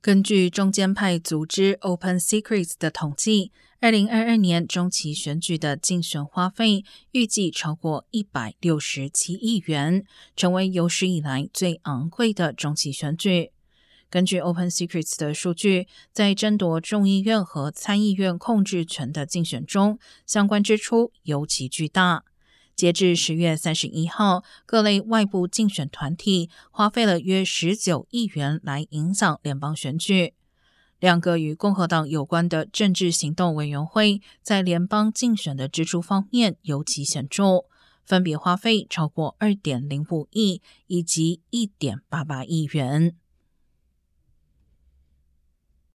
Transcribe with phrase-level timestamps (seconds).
[0.00, 10.04] 根据中间派组织 Open Secrets 的统计，二零二二年中期选举的竞选花费预计超过一百六十七亿元，
[10.36, 13.50] 成为有史以来最昂贵的中期选举。
[14.08, 22.24] 根据 Open Secrets 的数据，在争夺众议院和参议院控制权的竞选中，相关支出尤其巨大。
[22.78, 30.34] 截至十月三十一号，各类外部竞选团体花费了约十九亿元来影响联邦选举。
[31.00, 37.64] 两个与共和党有关的政治行动委员会在联邦竞选的支出方面尤其显著，
[38.04, 43.16] 分别花费超过二点零五亿以及一点八八亿元。